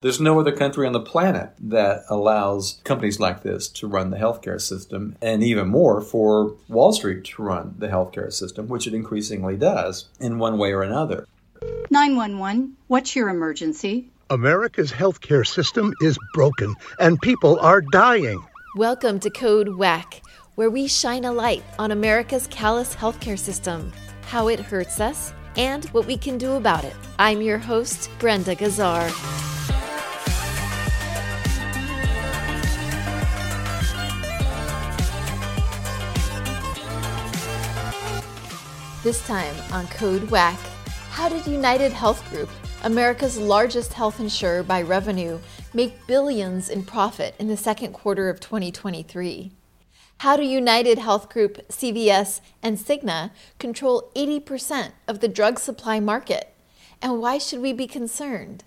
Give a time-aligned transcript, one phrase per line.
[0.00, 4.16] There's no other country on the planet that allows companies like this to run the
[4.16, 8.94] healthcare system, and even more for Wall Street to run the healthcare system, which it
[8.94, 11.26] increasingly does in one way or another.
[11.90, 14.08] 911, what's your emergency?
[14.30, 18.40] America's healthcare system is broken and people are dying.
[18.76, 20.22] Welcome to Code WACK,
[20.54, 23.92] where we shine a light on America's callous healthcare system,
[24.28, 26.94] how it hurts us, and what we can do about it.
[27.18, 29.12] I'm your host, Brenda Gazzar.
[39.08, 40.58] This time on Code WACK,
[41.08, 42.50] how did United Health Group,
[42.84, 45.38] America's largest health insurer by revenue,
[45.72, 49.50] make billions in profit in the second quarter of 2023?
[50.18, 56.54] How do United Health Group, CVS, and Cigna control 80% of the drug supply market?
[57.00, 58.62] And why should we be concerned?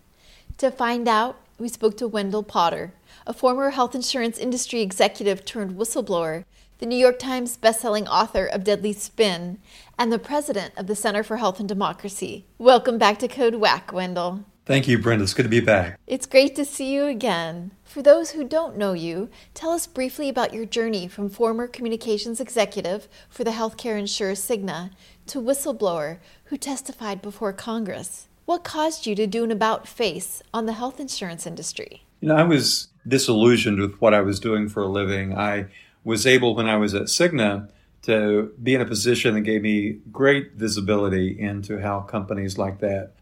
[0.57, 2.93] To find out, we spoke to Wendell Potter,
[3.27, 6.45] a former health insurance industry executive turned whistleblower
[6.81, 9.59] the New York Times bestselling author of Deadly Spin,
[9.99, 12.47] and the president of the Center for Health and Democracy.
[12.57, 14.45] Welcome back to Code WACK, Wendell.
[14.65, 15.21] Thank you, Brenda.
[15.21, 15.99] It's good to be back.
[16.07, 17.69] It's great to see you again.
[17.83, 22.39] For those who don't know you, tell us briefly about your journey from former communications
[22.39, 24.89] executive for the healthcare insurer Cigna
[25.27, 28.27] to whistleblower who testified before Congress.
[28.45, 32.05] What caused you to do an about face on the health insurance industry?
[32.21, 35.37] You know, I was disillusioned with what I was doing for a living.
[35.37, 35.67] I
[36.03, 37.69] was able, when I was at Cigna,
[38.03, 43.13] to be in a position that gave me great visibility into how companies like that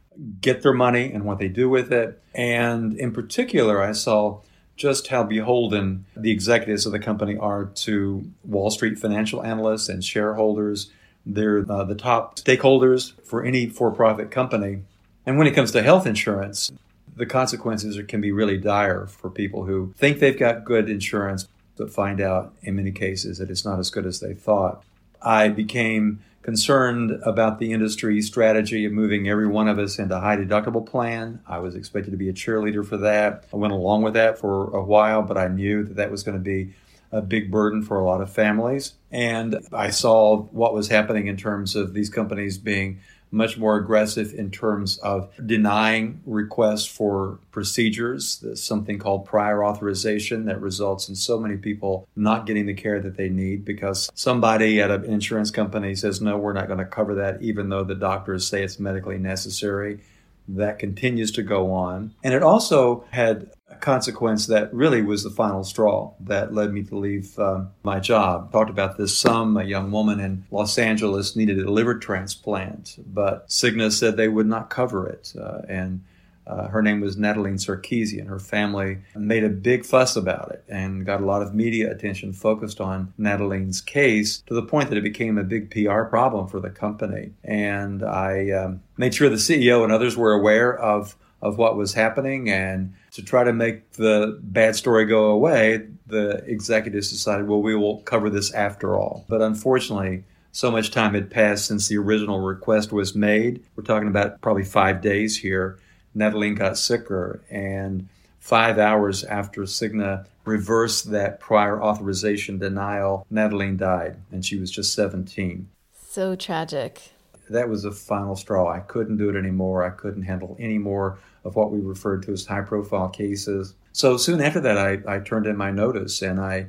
[0.42, 2.22] get their money and what they do with it.
[2.34, 4.42] And in particular, I saw
[4.76, 10.04] just how beholden the executives of the company are to Wall Street financial analysts and
[10.04, 10.92] shareholders.
[11.26, 14.84] They're uh, the top stakeholders for any for profit company.
[15.26, 16.72] And when it comes to health insurance,
[17.16, 21.48] the consequences can be really dire for people who think they've got good insurance
[21.80, 24.84] but find out in many cases that it's not as good as they thought.
[25.22, 30.38] I became concerned about the industry strategy of moving every one of us into high
[30.38, 31.42] deductible plan.
[31.48, 33.46] I was expected to be a cheerleader for that.
[33.54, 36.38] I went along with that for a while, but I knew that that was going
[36.38, 36.74] to be
[37.12, 38.94] a big burden for a lot of families.
[39.12, 43.00] And I saw what was happening in terms of these companies being
[43.32, 48.40] much more aggressive in terms of denying requests for procedures.
[48.40, 53.00] There's something called prior authorization that results in so many people not getting the care
[53.00, 56.86] that they need because somebody at an insurance company says, no, we're not going to
[56.86, 60.00] cover that, even though the doctors say it's medically necessary.
[60.48, 62.16] That continues to go on.
[62.24, 63.52] And it also had
[63.82, 68.52] consequence that really was the final straw that led me to leave um, my job.
[68.52, 69.58] Talked about this some.
[69.58, 74.48] A young woman in Los Angeles needed a liver transplant, but Cigna said they would
[74.48, 75.34] not cover it.
[75.40, 76.04] Uh, and
[76.50, 78.26] uh, her name was Natalie Sarkisyan.
[78.26, 82.34] Her family made a big fuss about it and got a lot of media attention
[82.34, 86.60] focused on Natalie's case to the point that it became a big PR problem for
[86.60, 87.34] the company.
[87.44, 91.94] And I um, made sure the CEO and others were aware of of what was
[91.94, 97.62] happening and to try to make the bad story go away, the executives decided, well,
[97.62, 99.26] we will cover this after all.
[99.30, 103.64] But unfortunately, so much time had passed since the original request was made.
[103.76, 105.80] We're talking about probably five days here.
[106.16, 114.18] Natalie got sicker, and five hours after Cigna reversed that prior authorization denial, Natalie died,
[114.32, 115.70] and she was just 17.
[116.10, 117.12] So tragic.
[117.50, 118.72] That was the final straw.
[118.72, 119.84] I couldn't do it anymore.
[119.84, 123.76] I couldn't handle any more of what we referred to as high profile cases.
[123.92, 126.68] So soon after that, I, I turned in my notice and I,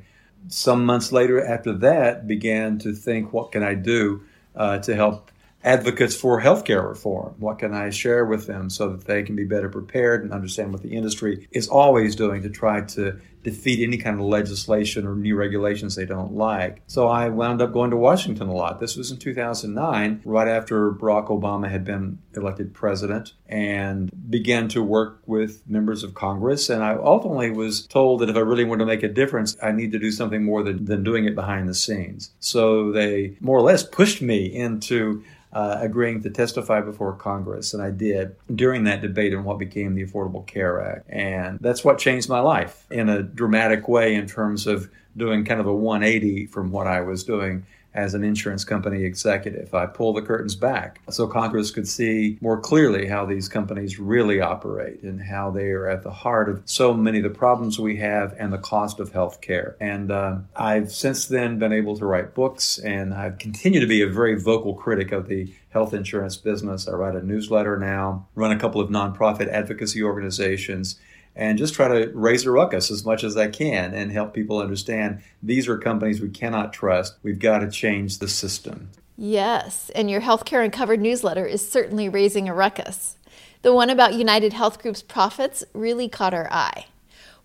[0.49, 4.23] some months later after that, began to think, what can I do
[4.57, 5.30] uh, to help
[5.63, 7.35] advocates for healthcare reform?
[7.39, 10.73] What can I share with them so that they can be better prepared and understand
[10.73, 15.15] what the industry is always doing to try to defeat any kind of legislation or
[15.15, 16.83] new regulations they don't like.
[16.87, 18.81] So I wound up going to Washington a lot.
[18.81, 24.83] This was in 2009, right after Barack Obama had been elected president, and began to
[24.83, 26.69] work with members of Congress.
[26.69, 29.73] And I ultimately was told that if I really wanted to make a difference, I
[29.73, 32.33] need to do something more than, than doing it behind the scenes.
[32.41, 37.83] So they more or less pushed me into uh, agreeing to testify before Congress, and
[37.83, 41.07] I did during that debate on what became the Affordable Care Act.
[41.09, 45.61] And that's what changed my life in a dramatic way in terms of doing kind
[45.61, 49.75] of a 180 from what I was doing as an insurance company executive.
[49.75, 54.41] I pull the curtains back so Congress could see more clearly how these companies really
[54.41, 57.97] operate and how they are at the heart of so many of the problems we
[57.97, 59.77] have and the cost of health care.
[59.81, 64.03] And uh, I've since then been able to write books and I've continued to be
[64.03, 66.89] a very vocal critic of the health insurance business.
[66.89, 70.99] I write a newsletter now, run a couple of nonprofit advocacy organizations
[71.37, 74.59] and just try to raise a ruckus as much as I can and help people
[74.59, 77.17] understand these are companies we cannot trust.
[77.23, 78.91] We've got to change the system.
[79.17, 83.17] Yes, and your Healthcare Uncovered newsletter is certainly raising a ruckus.
[83.63, 86.87] The one about United Health Group's profits really caught our eye.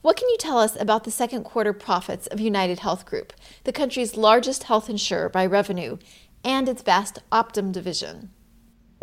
[0.01, 3.33] What can you tell us about the second quarter profits of United Health Group,
[3.63, 5.97] the country's largest health insurer by revenue,
[6.43, 8.29] and its vast Optum division?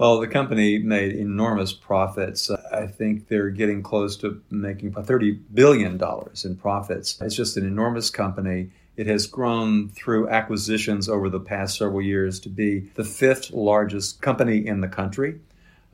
[0.03, 2.51] Well, the company made enormous profits.
[2.51, 5.93] I think they're getting close to making $30 billion
[6.45, 7.21] in profits.
[7.21, 8.73] It's just an enormous company.
[8.97, 14.21] It has grown through acquisitions over the past several years to be the fifth largest
[14.21, 15.39] company in the country.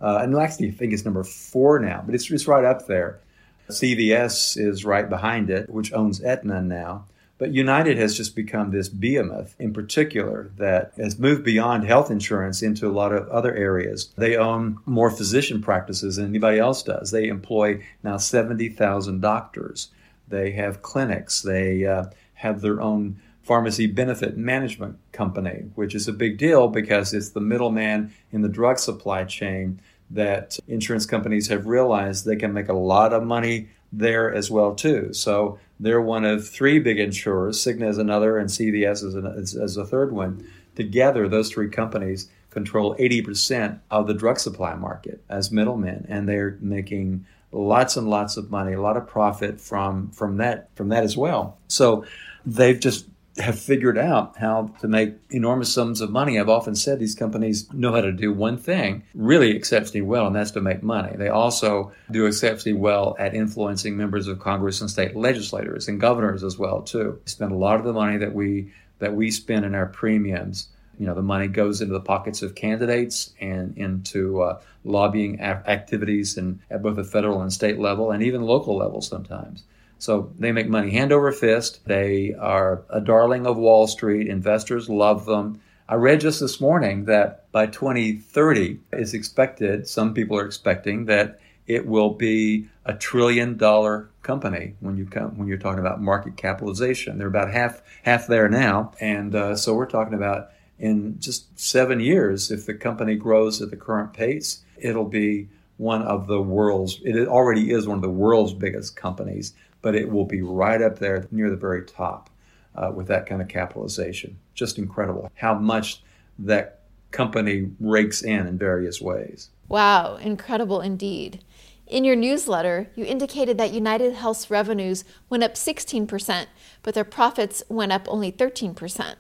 [0.01, 3.21] Uh, and actually, I think it's number four now, but it's, it's right up there.
[3.69, 7.05] CVS is right behind it, which owns Aetna now.
[7.38, 12.62] But United has just become this behemoth in particular that has moved beyond health insurance
[12.62, 14.12] into a lot of other areas.
[14.17, 17.12] They own more physician practices than anybody else does.
[17.12, 19.90] They employ now 70,000 doctors.
[20.26, 21.40] They have clinics.
[21.40, 27.14] They uh, have their own pharmacy benefit management company, which is a big deal because
[27.14, 29.81] it's the middleman in the drug supply chain
[30.11, 34.75] that insurance companies have realized they can make a lot of money there as well
[34.75, 35.13] too.
[35.13, 37.63] So they're one of three big insurers.
[37.65, 40.47] Cigna is another, and CVS is, an, is, is a third one.
[40.75, 46.57] Together, those three companies control 80% of the drug supply market as middlemen, and they're
[46.61, 51.05] making lots and lots of money, a lot of profit from from that from that
[51.05, 51.59] as well.
[51.69, 52.05] So
[52.45, 53.07] they've just
[53.38, 56.38] have figured out how to make enormous sums of money.
[56.38, 60.37] I've often said these companies know how to do one thing really exceptionally well, and
[60.37, 61.17] that's to make money.
[61.17, 66.43] They also do exceptionally well at influencing members of Congress and state legislators and governors
[66.43, 67.20] as well too.
[67.25, 70.69] They spend a lot of the money that we that we spend in our premiums.
[70.99, 76.37] You know, the money goes into the pockets of candidates and into uh, lobbying activities
[76.37, 79.62] and at both the federal and state level and even local level sometimes.
[79.99, 81.81] So they make money hand over fist.
[81.85, 84.29] They are a darling of Wall Street.
[84.29, 85.61] Investors love them.
[85.89, 91.41] I read just this morning that by 2030 is expected, some people are expecting that
[91.67, 96.37] it will be a trillion dollar company when you come when you're talking about market
[96.37, 97.19] capitalization.
[97.19, 102.00] They're about half half there now, and uh, so we're talking about in just seven
[102.00, 107.00] years, if the company grows at the current pace, it'll be one of the world's.
[107.05, 109.55] It already is one of the world's biggest companies
[109.88, 112.29] but it will be right up there near the very top
[112.75, 114.38] uh, with that kind of capitalization.
[114.52, 116.02] Just incredible how much
[116.38, 119.49] that company rakes in in various ways.
[119.67, 121.43] Wow, incredible indeed.
[121.87, 126.44] In your newsletter, you indicated that United Health's revenues went up 16%,
[126.82, 129.14] but their profits went up only 13%.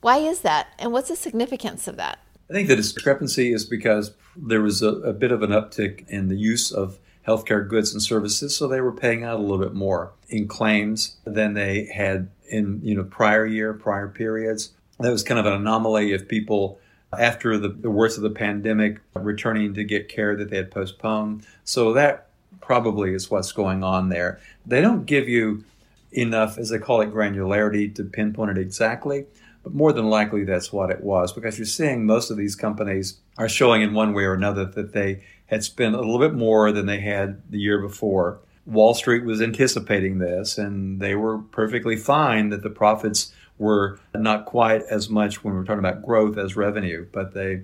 [0.00, 2.20] Why is that, and what's the significance of that?
[2.48, 6.28] I think the discrepancy is because there was a, a bit of an uptick in
[6.28, 9.74] the use of healthcare goods and services, so they were paying out a little bit
[9.74, 14.72] more in claims than they had in you know prior year, prior periods.
[15.00, 16.78] That was kind of an anomaly of people
[17.18, 21.46] after the, the worst of the pandemic returning to get care that they had postponed.
[21.64, 22.28] So that
[22.60, 24.40] probably is what's going on there.
[24.64, 25.64] They don't give you
[26.12, 29.26] enough, as they call it, granularity to pinpoint it exactly.
[29.62, 33.18] But more than likely, that's what it was because you're seeing most of these companies
[33.36, 36.72] are showing in one way or another that they had spent a little bit more
[36.72, 38.40] than they had the year before.
[38.64, 44.44] Wall Street was anticipating this, and they were perfectly fine that the profits were not
[44.44, 47.06] quite as much when we are talking about growth as revenue.
[47.12, 47.62] But they,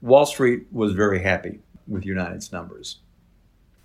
[0.00, 2.98] Wall Street was very happy with United's numbers.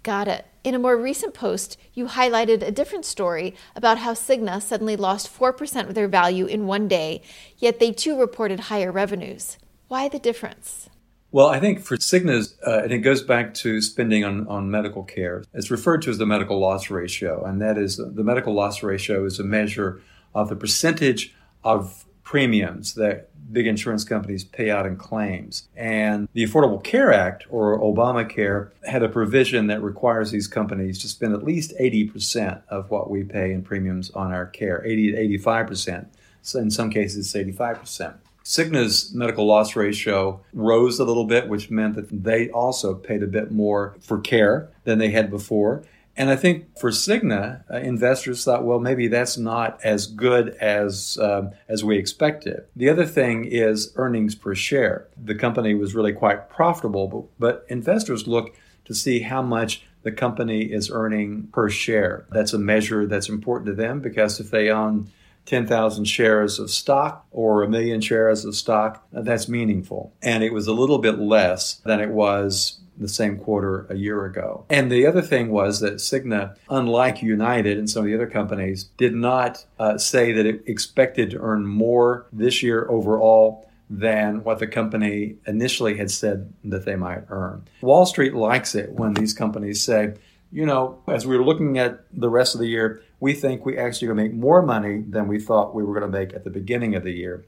[0.04, 0.46] Got it.
[0.64, 5.34] In a more recent post, you highlighted a different story about how Cigna suddenly lost
[5.36, 7.22] 4% of their value in one day,
[7.58, 9.58] yet they too reported higher revenues.
[9.88, 10.90] Why the difference?
[11.32, 15.04] Well, I think for Cigna's, uh, and it goes back to spending on, on medical
[15.04, 15.44] care.
[15.54, 19.26] It's referred to as the medical loss ratio, and that is the medical loss ratio
[19.26, 20.02] is a measure
[20.34, 25.68] of the percentage of premiums that big insurance companies pay out in claims.
[25.76, 31.08] And the Affordable Care Act, or Obamacare, had a provision that requires these companies to
[31.08, 35.40] spend at least 80% of what we pay in premiums on our care, 80 to
[35.40, 36.08] 85%.
[36.42, 38.16] So in some cases, it's 85%.
[38.50, 43.28] Cigna's medical loss ratio rose a little bit, which meant that they also paid a
[43.28, 45.84] bit more for care than they had before.
[46.18, 51.20] And I think for Cigna, uh, investors thought, well, maybe that's not as good as
[51.22, 52.66] um, as we expected.
[52.76, 55.08] The other thing is earnings per share.
[55.16, 60.12] The company was really quite profitable, but, but investors look to see how much the
[60.12, 62.26] company is earning per share.
[62.32, 65.12] That's a measure that's important to them because if they own
[65.50, 70.14] 10,000 shares of stock or a million shares of stock, that's meaningful.
[70.22, 74.26] And it was a little bit less than it was the same quarter a year
[74.26, 74.66] ago.
[74.70, 78.84] And the other thing was that Cigna, unlike United and some of the other companies,
[78.98, 84.60] did not uh, say that it expected to earn more this year overall than what
[84.60, 87.64] the company initially had said that they might earn.
[87.82, 90.14] Wall Street likes it when these companies say,
[90.52, 94.08] you know, as we're looking at the rest of the year, we think we actually
[94.08, 96.50] going to make more money than we thought we were going to make at the
[96.50, 97.46] beginning of the year.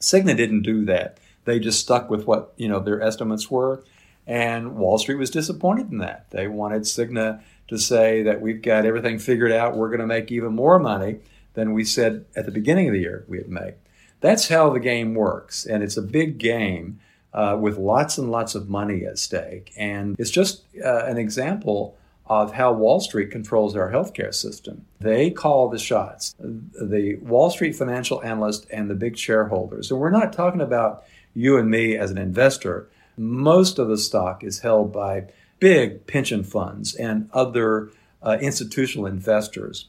[0.00, 1.18] Cigna didn't do that.
[1.44, 3.84] They just stuck with what, you know, their estimates were.
[4.26, 6.30] And Wall Street was disappointed in that.
[6.30, 9.76] They wanted Cigna to say that we've got everything figured out.
[9.76, 11.18] We're going to make even more money
[11.54, 13.74] than we said at the beginning of the year we'd make.
[14.20, 15.64] That's how the game works.
[15.64, 17.00] And it's a big game
[17.32, 19.72] uh, with lots and lots of money at stake.
[19.76, 21.96] And it's just uh, an example
[22.30, 24.86] of how Wall Street controls our healthcare system.
[25.00, 29.90] They call the shots, the Wall Street financial analyst and the big shareholders.
[29.90, 31.02] And we're not talking about
[31.34, 32.88] you and me as an investor.
[33.16, 35.24] Most of the stock is held by
[35.58, 37.90] big pension funds and other
[38.22, 39.88] uh, institutional investors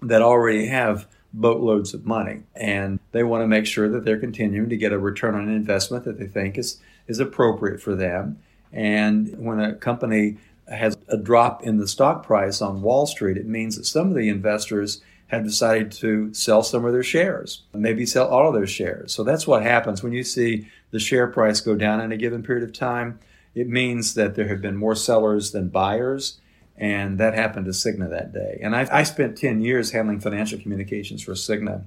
[0.00, 4.68] that already have boatloads of money and they want to make sure that they're continuing
[4.68, 8.36] to get a return on investment that they think is is appropriate for them
[8.72, 10.36] and when a company
[10.78, 14.14] has a drop in the stock price on Wall Street, it means that some of
[14.14, 18.66] the investors have decided to sell some of their shares, maybe sell all of their
[18.66, 19.12] shares.
[19.12, 22.42] So that's what happens when you see the share price go down in a given
[22.42, 23.20] period of time.
[23.54, 26.40] It means that there have been more sellers than buyers,
[26.76, 28.58] and that happened to Cigna that day.
[28.62, 31.84] And I, I spent 10 years handling financial communications for Cigna.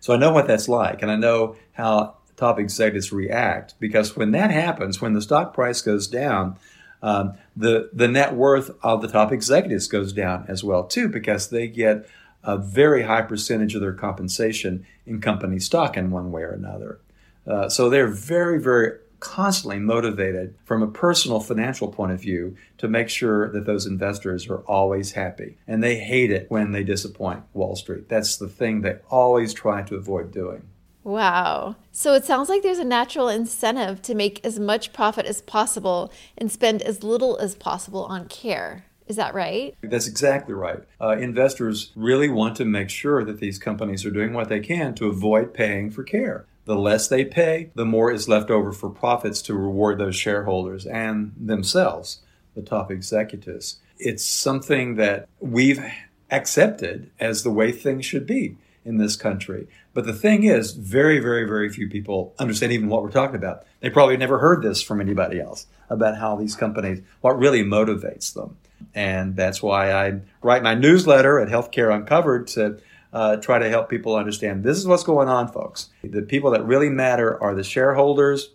[0.00, 4.32] So I know what that's like, and I know how top executives react because when
[4.32, 6.56] that happens, when the stock price goes down,
[7.04, 11.50] um, the the net worth of the top executives goes down as well too because
[11.50, 12.08] they get
[12.42, 16.98] a very high percentage of their compensation in company stock in one way or another.
[17.46, 22.88] Uh, so they're very very constantly motivated from a personal financial point of view to
[22.88, 25.56] make sure that those investors are always happy.
[25.66, 28.08] And they hate it when they disappoint Wall Street.
[28.08, 30.68] That's the thing they always try to avoid doing.
[31.04, 31.76] Wow.
[31.92, 36.10] So it sounds like there's a natural incentive to make as much profit as possible
[36.36, 38.86] and spend as little as possible on care.
[39.06, 39.76] Is that right?
[39.82, 40.82] That's exactly right.
[40.98, 44.94] Uh, investors really want to make sure that these companies are doing what they can
[44.94, 46.46] to avoid paying for care.
[46.64, 50.86] The less they pay, the more is left over for profits to reward those shareholders
[50.86, 52.22] and themselves,
[52.54, 53.76] the top executives.
[53.98, 55.84] It's something that we've
[56.30, 59.66] accepted as the way things should be in this country.
[59.92, 63.64] But the thing is, very, very, very few people understand even what we're talking about.
[63.80, 68.32] They probably never heard this from anybody else about how these companies, what really motivates
[68.34, 68.56] them.
[68.94, 72.78] And that's why I write my newsletter at Healthcare Uncovered to
[73.12, 75.90] uh, try to help people understand this is what's going on, folks.
[76.02, 78.50] The people that really matter are the shareholders.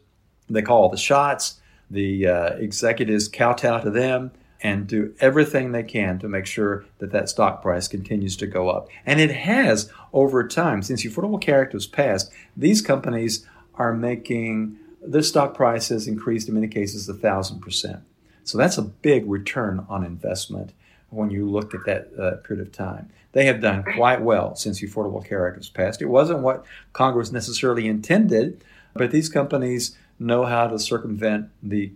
[0.49, 1.59] They call the shots.
[1.89, 7.11] The uh, executives kowtow to them and do everything they can to make sure that
[7.11, 8.89] that stock price continues to go up.
[9.05, 10.81] And it has over time.
[10.81, 16.07] Since the Affordable Care Act was passed, these companies are making their stock price has
[16.07, 18.01] increased in many cases a thousand percent.
[18.43, 20.73] So that's a big return on investment
[21.09, 23.09] when you look at that uh, period of time.
[23.31, 26.01] They have done quite well since the Affordable Care Act was passed.
[26.01, 28.63] It wasn't what Congress necessarily intended,
[28.93, 31.91] but these companies know how to circumvent the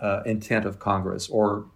[0.00, 1.66] uh, intent of Congress or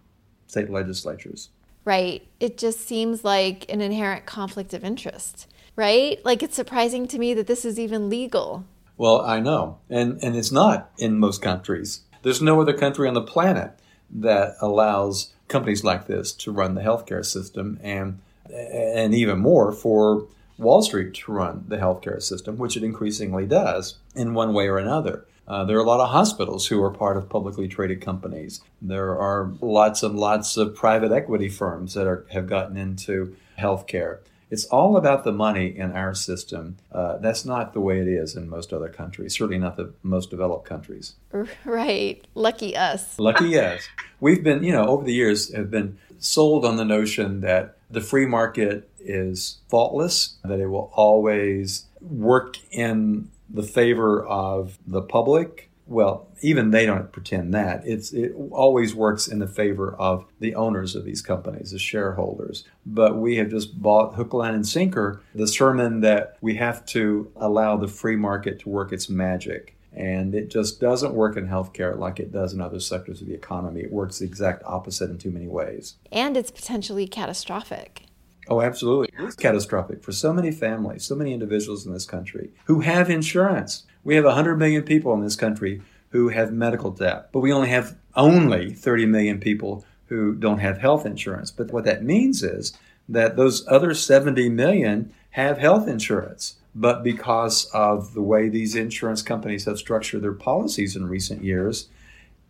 [0.51, 1.49] state legislatures.
[1.85, 2.27] Right.
[2.39, 6.23] It just seems like an inherent conflict of interest, right?
[6.25, 8.65] Like it's surprising to me that this is even legal.
[8.97, 9.79] Well, I know.
[9.89, 12.01] And and it's not in most countries.
[12.21, 13.79] There's no other country on the planet
[14.11, 18.19] that allows companies like this to run the healthcare system and
[18.53, 20.27] and even more for
[20.57, 24.77] Wall Street to run the healthcare system, which it increasingly does in one way or
[24.77, 25.25] another.
[25.47, 28.61] Uh, there are a lot of hospitals who are part of publicly traded companies.
[28.81, 34.19] There are lots and lots of private equity firms that are, have gotten into healthcare.
[34.51, 36.75] It's all about the money in our system.
[36.91, 40.29] Uh, that's not the way it is in most other countries, certainly not the most
[40.29, 41.13] developed countries.
[41.65, 42.25] Right.
[42.35, 43.17] Lucky us.
[43.17, 43.87] Lucky us.
[44.19, 48.01] We've been, you know, over the years have been sold on the notion that the
[48.01, 55.69] free market is faultless, that it will always work in the favor of the public.
[55.87, 57.85] Well, even they don't pretend that.
[57.85, 62.63] It's it always works in the favor of the owners of these companies, the shareholders.
[62.85, 67.31] But we have just bought hook, line, and sinker the sermon that we have to
[67.35, 69.75] allow the free market to work its magic.
[69.93, 73.33] And it just doesn't work in healthcare like it does in other sectors of the
[73.33, 73.81] economy.
[73.81, 75.95] It works the exact opposite in too many ways.
[76.13, 78.05] And it's potentially catastrophic.
[78.47, 79.09] Oh, absolutely.
[79.19, 83.83] It's catastrophic for so many families, so many individuals in this country who have insurance.
[84.03, 87.69] We have 100 million people in this country who have medical debt, but we only
[87.69, 91.51] have only 30 million people who don't have health insurance.
[91.51, 92.73] But what that means is
[93.07, 96.55] that those other 70 million have health insurance.
[96.73, 101.89] But because of the way these insurance companies have structured their policies in recent years,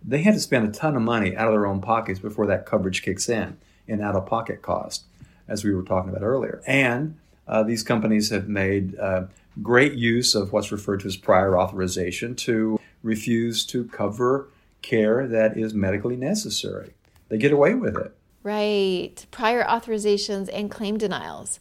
[0.03, 2.65] they had to spend a ton of money out of their own pockets before that
[2.65, 3.57] coverage kicks in
[3.87, 5.03] in out of pocket cost,
[5.51, 6.61] as we were talking about earlier.
[6.65, 7.17] And
[7.47, 9.23] uh, these companies have made uh,
[9.61, 14.47] great use of what's referred to as prior authorization to refuse to cover
[14.81, 16.93] care that is medically necessary.
[17.29, 18.15] They get away with it.
[18.43, 19.25] Right.
[19.29, 21.59] Prior authorizations and claim denials.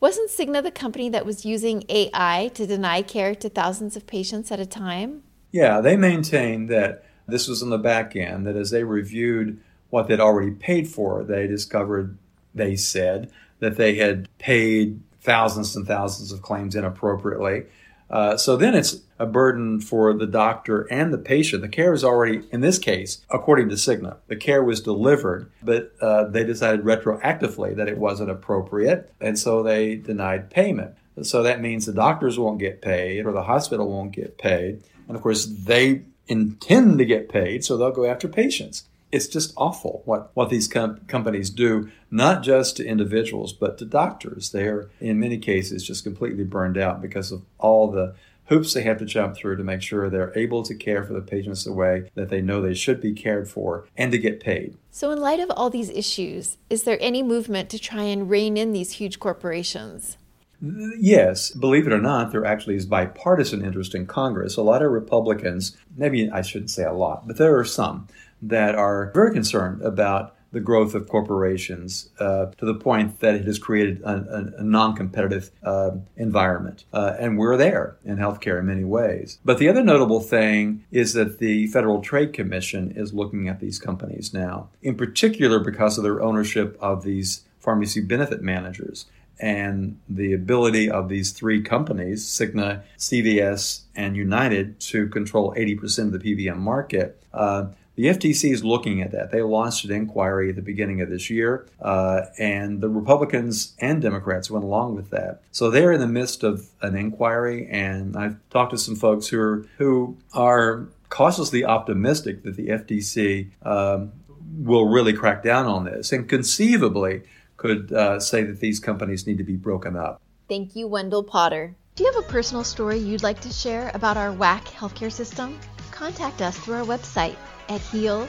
[0.00, 4.50] Wasn't Cigna the company that was using AI to deny care to thousands of patients
[4.52, 5.22] at a time?
[5.50, 9.60] Yeah, they maintained that this was on the back end, that as they reviewed
[9.90, 12.18] what they'd already paid for, they discovered,
[12.54, 13.30] they said,
[13.60, 17.64] that they had paid thousands and thousands of claims inappropriately.
[18.10, 21.62] Uh, so then it's a burden for the doctor and the patient.
[21.62, 25.92] The care is already, in this case, according to Cigna, the care was delivered, but
[26.00, 30.94] uh, they decided retroactively that it wasn't appropriate, and so they denied payment.
[31.22, 34.82] So that means the doctors won't get paid or the hospital won't get paid.
[35.06, 38.84] And of course, they intend to get paid, so they'll go after patients.
[39.14, 43.84] It's just awful what, what these com- companies do, not just to individuals, but to
[43.84, 44.50] doctors.
[44.50, 48.16] They are, in many cases, just completely burned out because of all the
[48.46, 51.20] hoops they have to jump through to make sure they're able to care for the
[51.20, 54.76] patients the way that they know they should be cared for and to get paid.
[54.90, 58.56] So, in light of all these issues, is there any movement to try and rein
[58.56, 60.18] in these huge corporations?
[60.60, 64.56] Yes, believe it or not, there actually is bipartisan interest in Congress.
[64.56, 68.08] A lot of Republicans, maybe I shouldn't say a lot, but there are some
[68.48, 73.44] that are very concerned about the growth of corporations uh, to the point that it
[73.44, 76.84] has created a, a, a non competitive uh, environment.
[76.92, 79.38] Uh, and we're there in healthcare in many ways.
[79.44, 83.78] But the other notable thing is that the Federal Trade Commission is looking at these
[83.78, 89.06] companies now, in particular because of their ownership of these pharmacy benefit managers
[89.40, 96.12] and the ability of these three companies, Cigna, CVS, and United, to control 80% of
[96.12, 97.20] the PBM market.
[97.32, 99.30] Uh, the FTC is looking at that.
[99.30, 104.02] They launched an inquiry at the beginning of this year, uh, and the Republicans and
[104.02, 105.42] Democrats went along with that.
[105.52, 109.38] So they're in the midst of an inquiry, and I've talked to some folks who
[109.38, 114.12] are, who are cautiously optimistic that the FTC um,
[114.58, 117.22] will really crack down on this, and conceivably
[117.56, 120.20] could uh, say that these companies need to be broken up.
[120.48, 121.76] Thank you, Wendell Potter.
[121.94, 125.58] Do you have a personal story you'd like to share about our WACK healthcare system?
[125.94, 127.36] Contact us through our website
[127.68, 128.28] at heal-ca.org.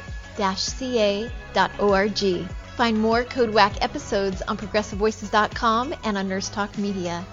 [2.77, 7.25] Find more Code WACK episodes on progressivevoices.com and on Nurse Talk Media.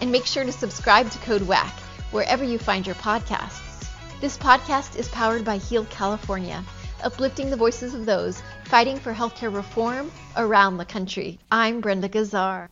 [0.00, 1.72] And make sure to subscribe to Code WACK
[2.10, 3.88] wherever you find your podcasts.
[4.20, 6.64] This podcast is powered by Heal California,
[7.04, 11.38] uplifting the voices of those fighting for healthcare reform around the country.
[11.52, 12.68] I'm Brenda Gazzar.